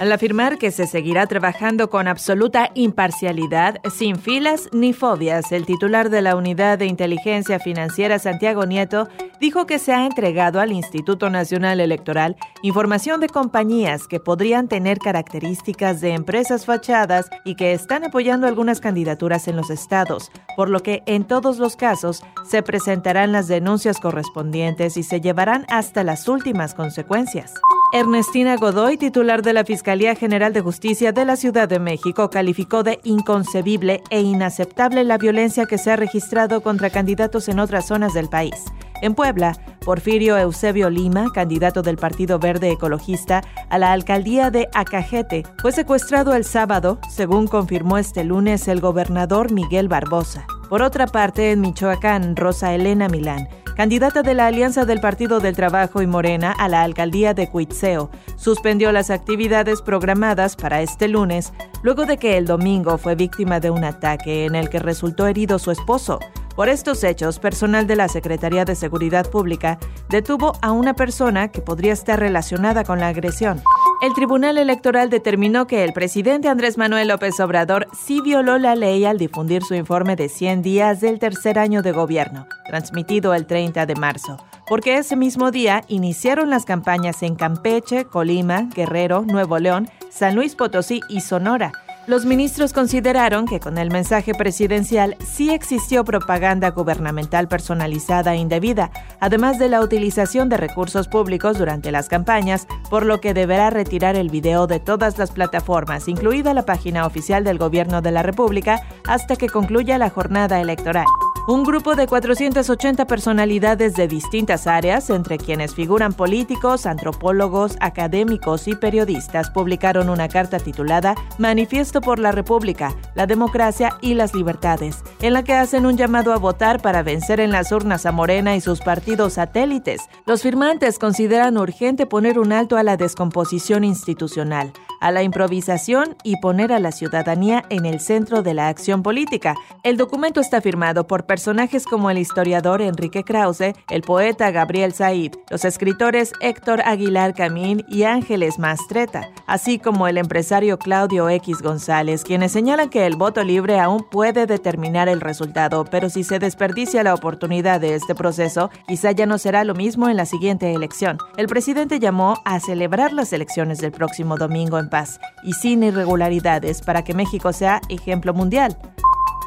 Al 0.00 0.12
afirmar 0.12 0.58
que 0.58 0.70
se 0.70 0.86
seguirá 0.86 1.26
trabajando 1.26 1.90
con 1.90 2.06
absoluta 2.06 2.70
imparcialidad, 2.74 3.80
sin 3.92 4.16
filas 4.16 4.68
ni 4.72 4.92
fobias, 4.92 5.50
el 5.50 5.66
titular 5.66 6.08
de 6.08 6.22
la 6.22 6.36
Unidad 6.36 6.78
de 6.78 6.86
Inteligencia 6.86 7.58
Financiera, 7.58 8.20
Santiago 8.20 8.64
Nieto, 8.64 9.08
dijo 9.40 9.66
que 9.66 9.80
se 9.80 9.92
ha 9.92 10.06
entregado 10.06 10.60
al 10.60 10.70
Instituto 10.70 11.30
Nacional 11.30 11.80
Electoral 11.80 12.36
información 12.62 13.20
de 13.20 13.28
compañías 13.28 14.06
que 14.06 14.20
podrían 14.20 14.68
tener 14.68 14.98
características 14.98 16.00
de 16.00 16.14
empresas 16.14 16.64
fachadas 16.64 17.28
y 17.44 17.56
que 17.56 17.72
están 17.72 18.04
apoyando 18.04 18.46
algunas 18.46 18.80
candidaturas 18.80 19.48
en 19.48 19.56
los 19.56 19.68
estados, 19.68 20.30
por 20.56 20.70
lo 20.70 20.80
que 20.80 21.02
en 21.06 21.24
todos 21.24 21.58
los 21.58 21.74
casos 21.74 22.22
se 22.48 22.62
presentarán 22.62 23.32
las 23.32 23.48
denuncias 23.48 23.98
correspondientes 23.98 24.96
y 24.96 25.02
se 25.02 25.20
llevarán 25.20 25.66
hasta 25.68 26.04
las 26.04 26.28
últimas 26.28 26.74
consecuencias. 26.74 27.52
Ernestina 27.90 28.56
Godoy, 28.56 28.98
titular 28.98 29.40
de 29.40 29.54
la 29.54 29.64
Fiscalía 29.64 30.14
General 30.14 30.52
de 30.52 30.60
Justicia 30.60 31.10
de 31.12 31.24
la 31.24 31.36
Ciudad 31.36 31.66
de 31.66 31.78
México, 31.78 32.28
calificó 32.28 32.82
de 32.82 33.00
inconcebible 33.02 34.02
e 34.10 34.20
inaceptable 34.20 35.04
la 35.04 35.16
violencia 35.16 35.64
que 35.64 35.78
se 35.78 35.90
ha 35.90 35.96
registrado 35.96 36.60
contra 36.60 36.90
candidatos 36.90 37.48
en 37.48 37.58
otras 37.58 37.86
zonas 37.86 38.12
del 38.12 38.28
país. 38.28 38.62
En 39.00 39.14
Puebla, 39.14 39.56
Porfirio 39.84 40.36
Eusebio 40.36 40.90
Lima, 40.90 41.32
candidato 41.32 41.80
del 41.80 41.96
Partido 41.96 42.38
Verde 42.38 42.72
Ecologista 42.72 43.42
a 43.70 43.78
la 43.78 43.92
alcaldía 43.92 44.50
de 44.50 44.68
Acajete, 44.74 45.44
fue 45.62 45.72
secuestrado 45.72 46.34
el 46.34 46.44
sábado, 46.44 46.98
según 47.08 47.46
confirmó 47.46 47.96
este 47.96 48.22
lunes 48.22 48.68
el 48.68 48.80
gobernador 48.82 49.50
Miguel 49.50 49.88
Barbosa. 49.88 50.46
Por 50.68 50.82
otra 50.82 51.06
parte, 51.06 51.52
en 51.52 51.62
Michoacán, 51.62 52.36
Rosa 52.36 52.74
Elena 52.74 53.08
Milán, 53.08 53.48
candidata 53.78 54.22
de 54.24 54.34
la 54.34 54.48
Alianza 54.48 54.84
del 54.84 54.98
Partido 54.98 55.38
del 55.38 55.54
Trabajo 55.54 56.02
y 56.02 56.08
Morena 56.08 56.50
a 56.50 56.66
la 56.66 56.82
alcaldía 56.82 57.32
de 57.32 57.48
Cuitzeo, 57.48 58.10
suspendió 58.34 58.90
las 58.90 59.08
actividades 59.08 59.82
programadas 59.82 60.56
para 60.56 60.82
este 60.82 61.06
lunes, 61.06 61.52
luego 61.84 62.04
de 62.04 62.16
que 62.16 62.36
el 62.38 62.44
domingo 62.44 62.98
fue 62.98 63.14
víctima 63.14 63.60
de 63.60 63.70
un 63.70 63.84
ataque 63.84 64.46
en 64.46 64.56
el 64.56 64.68
que 64.68 64.80
resultó 64.80 65.28
herido 65.28 65.60
su 65.60 65.70
esposo. 65.70 66.18
Por 66.56 66.68
estos 66.68 67.04
hechos, 67.04 67.38
personal 67.38 67.86
de 67.86 67.94
la 67.94 68.08
Secretaría 68.08 68.64
de 68.64 68.74
Seguridad 68.74 69.30
Pública 69.30 69.78
detuvo 70.08 70.54
a 70.60 70.72
una 70.72 70.94
persona 70.94 71.52
que 71.52 71.60
podría 71.60 71.92
estar 71.92 72.18
relacionada 72.18 72.82
con 72.82 72.98
la 72.98 73.06
agresión. 73.06 73.62
El 74.00 74.14
Tribunal 74.14 74.58
Electoral 74.58 75.10
determinó 75.10 75.66
que 75.66 75.82
el 75.82 75.92
presidente 75.92 76.48
Andrés 76.48 76.78
Manuel 76.78 77.08
López 77.08 77.40
Obrador 77.40 77.88
sí 77.92 78.20
violó 78.20 78.56
la 78.56 78.76
ley 78.76 79.04
al 79.04 79.18
difundir 79.18 79.64
su 79.64 79.74
informe 79.74 80.14
de 80.14 80.28
100 80.28 80.62
días 80.62 81.00
del 81.00 81.18
tercer 81.18 81.58
año 81.58 81.82
de 81.82 81.90
gobierno, 81.90 82.46
transmitido 82.68 83.34
el 83.34 83.46
30 83.46 83.86
de 83.86 83.96
marzo, 83.96 84.36
porque 84.68 84.98
ese 84.98 85.16
mismo 85.16 85.50
día 85.50 85.82
iniciaron 85.88 86.48
las 86.48 86.64
campañas 86.64 87.24
en 87.24 87.34
Campeche, 87.34 88.04
Colima, 88.04 88.68
Guerrero, 88.72 89.22
Nuevo 89.22 89.58
León, 89.58 89.88
San 90.10 90.36
Luis 90.36 90.54
Potosí 90.54 91.00
y 91.08 91.20
Sonora 91.20 91.72
los 92.08 92.24
ministros 92.24 92.72
consideraron 92.72 93.46
que 93.46 93.60
con 93.60 93.76
el 93.76 93.90
mensaje 93.90 94.32
presidencial 94.32 95.14
sí 95.24 95.50
existió 95.50 96.04
propaganda 96.04 96.70
gubernamental 96.70 97.48
personalizada 97.48 98.34
e 98.34 98.38
indebida, 98.38 98.90
además 99.20 99.58
de 99.58 99.68
la 99.68 99.82
utilización 99.82 100.48
de 100.48 100.56
recursos 100.56 101.06
públicos 101.06 101.58
durante 101.58 101.92
las 101.92 102.08
campañas, 102.08 102.66
por 102.88 103.04
lo 103.04 103.20
que 103.20 103.34
deberá 103.34 103.68
retirar 103.68 104.16
el 104.16 104.30
video 104.30 104.66
de 104.66 104.80
todas 104.80 105.18
las 105.18 105.30
plataformas, 105.32 106.08
incluida 106.08 106.54
la 106.54 106.64
página 106.64 107.06
oficial 107.06 107.44
del 107.44 107.58
Gobierno 107.58 108.00
de 108.00 108.10
la 108.10 108.22
República, 108.22 108.80
hasta 109.06 109.36
que 109.36 109.50
concluya 109.50 109.98
la 109.98 110.08
jornada 110.08 110.62
electoral. 110.62 111.06
Un 111.48 111.64
grupo 111.64 111.94
de 111.94 112.06
480 112.06 113.06
personalidades 113.06 113.94
de 113.94 114.06
distintas 114.06 114.66
áreas, 114.66 115.08
entre 115.08 115.38
quienes 115.38 115.74
figuran 115.74 116.12
políticos, 116.12 116.84
antropólogos, 116.84 117.78
académicos 117.80 118.68
y 118.68 118.74
periodistas, 118.74 119.48
publicaron 119.48 120.10
una 120.10 120.28
carta 120.28 120.58
titulada 120.58 121.14
Manifiesto 121.38 122.02
por 122.02 122.18
la 122.18 122.32
República, 122.32 122.94
la 123.14 123.26
Democracia 123.26 123.96
y 124.02 124.12
las 124.12 124.34
Libertades, 124.34 125.02
en 125.22 125.32
la 125.32 125.42
que 125.42 125.54
hacen 125.54 125.86
un 125.86 125.96
llamado 125.96 126.34
a 126.34 126.36
votar 126.36 126.82
para 126.82 127.02
vencer 127.02 127.40
en 127.40 127.50
las 127.50 127.72
urnas 127.72 128.04
a 128.04 128.12
Morena 128.12 128.54
y 128.54 128.60
sus 128.60 128.80
partidos 128.80 129.32
satélites. 129.32 130.02
Los 130.26 130.42
firmantes 130.42 130.98
consideran 130.98 131.56
urgente 131.56 132.04
poner 132.04 132.38
un 132.38 132.52
alto 132.52 132.76
a 132.76 132.82
la 132.82 132.98
descomposición 132.98 133.84
institucional, 133.84 134.74
a 135.00 135.10
la 135.10 135.22
improvisación 135.22 136.16
y 136.24 136.36
poner 136.40 136.72
a 136.72 136.80
la 136.80 136.92
ciudadanía 136.92 137.64
en 137.70 137.86
el 137.86 138.00
centro 138.00 138.42
de 138.42 138.54
la 138.54 138.68
acción 138.68 139.02
política. 139.02 139.54
El 139.82 139.96
documento 139.96 140.40
está 140.40 140.60
firmado 140.60 141.06
por 141.06 141.26
personajes 141.26 141.84
como 141.84 142.10
el 142.10 142.18
historiador 142.18 142.82
Enrique 142.82 143.24
Krause, 143.24 143.74
el 143.90 144.02
poeta 144.02 144.50
Gabriel 144.50 144.92
Said, 144.92 145.34
los 145.50 145.64
escritores 145.64 146.32
Héctor 146.40 146.82
Aguilar 146.84 147.34
Camín 147.34 147.84
y 147.88 148.04
Ángeles 148.04 148.58
Mastreta, 148.58 149.28
así 149.46 149.78
como 149.78 150.08
el 150.08 150.18
empresario 150.18 150.78
Claudio 150.78 151.28
X 151.28 151.62
González, 151.62 152.24
quienes 152.24 152.52
señalan 152.52 152.90
que 152.90 153.06
el 153.06 153.16
voto 153.16 153.44
libre 153.44 153.78
aún 153.80 154.04
puede 154.10 154.46
determinar 154.46 155.08
el 155.08 155.20
resultado, 155.20 155.84
pero 155.84 156.10
si 156.10 156.24
se 156.24 156.38
desperdicia 156.38 157.02
la 157.02 157.14
oportunidad 157.14 157.80
de 157.80 157.94
este 157.94 158.14
proceso, 158.14 158.70
quizá 158.86 159.12
ya 159.12 159.26
no 159.26 159.38
será 159.38 159.64
lo 159.64 159.74
mismo 159.74 160.08
en 160.08 160.16
la 160.16 160.26
siguiente 160.26 160.72
elección. 160.72 161.18
El 161.36 161.46
presidente 161.46 161.98
llamó 161.98 162.40
a 162.44 162.60
celebrar 162.60 163.12
las 163.12 163.32
elecciones 163.32 163.78
del 163.78 163.92
próximo 163.92 164.36
domingo 164.36 164.78
en 164.78 164.87
paz 164.88 165.20
y 165.42 165.52
sin 165.54 165.82
irregularidades 165.82 166.82
para 166.82 167.04
que 167.04 167.14
México 167.14 167.52
sea 167.52 167.80
ejemplo 167.88 168.34
mundial. 168.34 168.76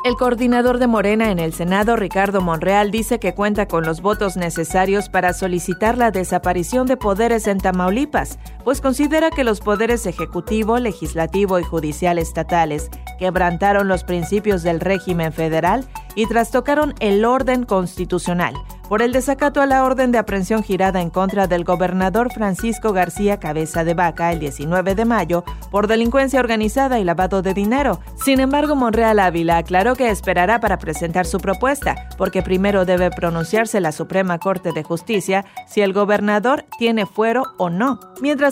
El 0.03 0.15
coordinador 0.15 0.79
de 0.79 0.87
Morena 0.87 1.29
en 1.29 1.37
el 1.37 1.53
Senado, 1.53 1.95
Ricardo 1.95 2.41
Monreal, 2.41 2.89
dice 2.89 3.19
que 3.19 3.35
cuenta 3.35 3.67
con 3.67 3.85
los 3.85 4.01
votos 4.01 4.35
necesarios 4.35 5.09
para 5.09 5.31
solicitar 5.31 5.95
la 5.95 6.09
desaparición 6.09 6.87
de 6.87 6.97
poderes 6.97 7.45
en 7.45 7.59
Tamaulipas, 7.59 8.39
pues 8.63 8.81
considera 8.81 9.31
que 9.31 9.43
los 9.43 9.59
poderes 9.59 10.05
ejecutivo, 10.05 10.79
legislativo 10.79 11.59
y 11.59 11.63
judicial 11.63 12.17
estatales 12.17 12.89
quebrantaron 13.19 13.87
los 13.87 14.03
principios 14.03 14.63
del 14.63 14.79
régimen 14.79 15.33
federal 15.33 15.87
y 16.15 16.27
trastocaron 16.27 16.93
el 16.99 17.25
orden 17.25 17.63
constitucional 17.63 18.53
por 18.91 19.01
el 19.01 19.13
desacato 19.13 19.61
a 19.61 19.65
la 19.65 19.85
orden 19.85 20.11
de 20.11 20.17
aprehensión 20.17 20.63
girada 20.63 20.99
en 20.99 21.09
contra 21.09 21.47
del 21.47 21.63
gobernador 21.63 22.29
Francisco 22.33 22.91
García 22.91 23.39
Cabeza 23.39 23.85
de 23.85 23.93
Vaca 23.93 24.33
el 24.33 24.39
19 24.39 24.95
de 24.95 25.05
mayo 25.05 25.45
por 25.69 25.87
delincuencia 25.87 26.41
organizada 26.41 26.99
y 26.99 27.05
lavado 27.05 27.41
de 27.41 27.53
dinero. 27.53 28.01
Sin 28.21 28.41
embargo, 28.41 28.75
Monreal 28.75 29.19
Ávila 29.19 29.55
aclaró 29.55 29.95
que 29.95 30.09
esperará 30.09 30.59
para 30.59 30.77
presentar 30.77 31.25
su 31.25 31.37
propuesta, 31.37 32.09
porque 32.17 32.41
primero 32.41 32.83
debe 32.83 33.11
pronunciarse 33.11 33.79
la 33.79 33.93
Suprema 33.93 34.39
Corte 34.39 34.73
de 34.73 34.83
Justicia 34.83 35.45
si 35.69 35.79
el 35.79 35.93
gobernador 35.93 36.65
tiene 36.77 37.05
fuero 37.05 37.43
o 37.57 37.69
no. 37.69 37.97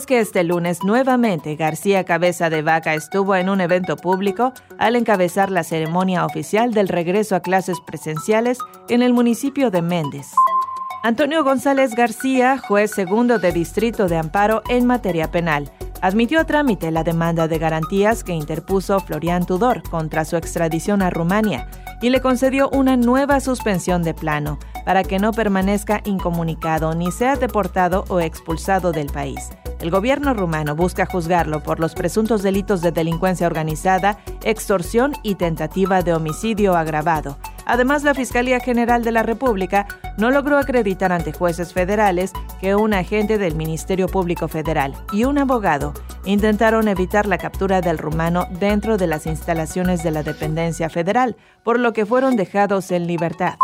Mientras 0.00 0.06
que 0.06 0.20
este 0.20 0.44
lunes 0.44 0.82
nuevamente 0.82 1.56
García 1.56 2.04
Cabeza 2.04 2.48
de 2.48 2.62
Vaca 2.62 2.94
estuvo 2.94 3.36
en 3.36 3.50
un 3.50 3.60
evento 3.60 3.96
público 3.96 4.54
al 4.78 4.96
encabezar 4.96 5.50
la 5.50 5.62
ceremonia 5.62 6.24
oficial 6.24 6.72
del 6.72 6.88
regreso 6.88 7.36
a 7.36 7.40
clases 7.40 7.80
presenciales 7.80 8.56
en 8.88 9.02
el 9.02 9.12
municipio 9.12 9.70
de 9.70 9.82
Méndez. 9.82 10.32
Antonio 11.02 11.44
González 11.44 11.94
García, 11.94 12.56
juez 12.56 12.92
segundo 12.92 13.38
de 13.38 13.52
Distrito 13.52 14.08
de 14.08 14.16
Amparo 14.16 14.62
en 14.70 14.86
materia 14.86 15.30
penal, 15.30 15.70
admitió 16.00 16.40
a 16.40 16.44
trámite 16.44 16.90
la 16.90 17.04
demanda 17.04 17.46
de 17.46 17.58
garantías 17.58 18.24
que 18.24 18.32
interpuso 18.32 19.00
Florian 19.00 19.44
Tudor 19.44 19.82
contra 19.82 20.24
su 20.24 20.36
extradición 20.36 21.02
a 21.02 21.10
Rumania 21.10 21.68
y 22.00 22.08
le 22.08 22.22
concedió 22.22 22.70
una 22.70 22.96
nueva 22.96 23.38
suspensión 23.40 24.02
de 24.02 24.14
plano 24.14 24.58
para 24.86 25.04
que 25.04 25.18
no 25.18 25.32
permanezca 25.32 26.00
incomunicado 26.06 26.94
ni 26.94 27.12
sea 27.12 27.36
deportado 27.36 28.06
o 28.08 28.20
expulsado 28.20 28.92
del 28.92 29.08
país. 29.08 29.50
El 29.80 29.90
gobierno 29.90 30.34
rumano 30.34 30.76
busca 30.76 31.06
juzgarlo 31.06 31.62
por 31.62 31.80
los 31.80 31.94
presuntos 31.94 32.42
delitos 32.42 32.82
de 32.82 32.92
delincuencia 32.92 33.46
organizada, 33.46 34.18
extorsión 34.44 35.14
y 35.22 35.36
tentativa 35.36 36.02
de 36.02 36.12
homicidio 36.12 36.76
agravado. 36.76 37.38
Además, 37.64 38.02
la 38.02 38.14
Fiscalía 38.14 38.60
General 38.60 39.02
de 39.04 39.12
la 39.12 39.22
República 39.22 39.86
no 40.18 40.30
logró 40.30 40.58
acreditar 40.58 41.12
ante 41.12 41.32
jueces 41.32 41.72
federales 41.72 42.32
que 42.60 42.74
un 42.74 42.92
agente 42.92 43.38
del 43.38 43.54
Ministerio 43.54 44.06
Público 44.06 44.48
Federal 44.48 44.94
y 45.12 45.24
un 45.24 45.38
abogado 45.38 45.94
intentaron 46.24 46.88
evitar 46.88 47.26
la 47.26 47.38
captura 47.38 47.80
del 47.80 47.96
rumano 47.96 48.48
dentro 48.58 48.98
de 48.98 49.06
las 49.06 49.26
instalaciones 49.26 50.02
de 50.02 50.10
la 50.10 50.22
dependencia 50.22 50.90
federal, 50.90 51.36
por 51.62 51.78
lo 51.78 51.92
que 51.92 52.04
fueron 52.04 52.36
dejados 52.36 52.90
en 52.90 53.06
libertad. 53.06 53.54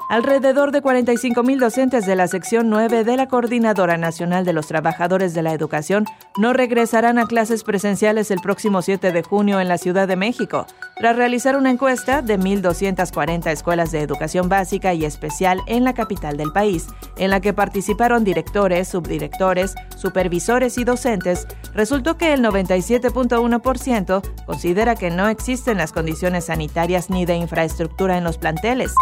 Alrededor 0.08 0.72
de 0.72 0.84
45.000 0.84 1.60
docentes 1.60 2.06
de 2.06 2.16
la 2.16 2.28
sección 2.28 2.70
9 2.70 3.04
de 3.04 3.18
la 3.18 3.28
Coordinadora 3.28 3.98
Nacional 3.98 4.46
de 4.46 4.54
los 4.54 4.68
Trabajadores 4.68 5.34
de 5.34 5.42
la 5.42 5.52
Educación 5.52 6.06
no 6.38 6.54
regresarán 6.54 7.18
a 7.18 7.26
clases 7.26 7.64
presenciales 7.64 8.30
el 8.30 8.40
próximo 8.40 8.84
7 8.84 9.12
de 9.12 9.24
junio 9.24 9.60
en 9.60 9.68
la 9.68 9.80
Ciudad 9.80 10.08
de 10.08 10.16
México, 10.16 10.68
tras 10.98 11.16
realizar 11.16 11.58
una 11.58 11.72
encuesta 11.72 12.22
de 12.22 12.38
1.240 12.38 13.52
escuelas 13.52 13.92
de 13.92 14.02
educación 14.02 14.48
básica 14.48 14.94
y 14.94 15.06
especial 15.06 15.62
en 15.66 15.84
la 15.84 15.94
capital 15.94 16.38
del 16.38 16.52
país, 16.52 16.86
en 17.18 17.32
la 17.32 17.40
que 17.40 17.54
participaron 17.54 18.24
directores, 18.24 18.88
subdirectores, 18.88 19.74
supervisores 19.98 20.78
y 20.78 20.84
docentes, 20.84 21.48
resultó 21.74 22.16
que 22.16 22.34
el 22.34 22.44
97.1% 22.44 24.46
considera 24.46 24.96
que 24.96 25.10
no 25.10 25.28
existen 25.30 25.80
las 25.80 25.92
condiciones 25.92 26.46
sanitarias 26.46 27.10
ni 27.10 27.26
de 27.26 27.38
infraestructura 27.38 28.20
en 28.20 28.24
los 28.24 28.38
planteles. 28.38 28.94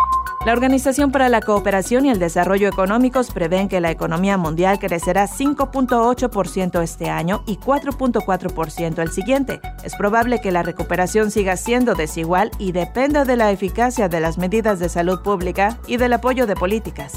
La 0.45 0.51
Organización 0.51 1.13
para 1.13 1.29
la 1.29 1.39
Cooperación 1.39 2.05
y 2.05 2.09
el 2.09 2.19
Desarrollo 2.19 2.67
Económicos 2.67 3.31
prevén 3.31 3.69
que 3.69 3.79
la 3.79 3.91
economía 3.91 4.37
mundial 4.37 4.77
crecerá 4.77 5.25
5.8% 5.25 6.83
este 6.83 7.09
año 7.09 7.45
y 7.47 7.55
4.4% 7.55 8.99
el 8.99 9.09
siguiente. 9.09 9.61
Es 9.85 9.95
probable 9.95 10.41
que 10.41 10.51
la 10.51 10.61
recuperación 10.61 11.31
siga 11.31 11.55
siendo 11.55 11.95
desigual 11.95 12.51
y 12.59 12.73
dependa 12.73 13.23
de 13.23 13.37
la 13.37 13.51
eficacia 13.51 14.09
de 14.09 14.19
las 14.19 14.37
medidas 14.37 14.79
de 14.79 14.89
salud 14.89 15.21
pública 15.21 15.77
y 15.87 15.95
del 15.95 16.11
apoyo 16.11 16.45
de 16.45 16.57
políticas. 16.57 17.13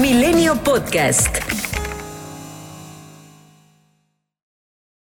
Milenio 0.00 0.56
Podcast. 0.56 1.63